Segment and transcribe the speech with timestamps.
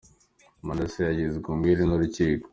[0.65, 2.47] Manase yagizwe umwere n’Urukiko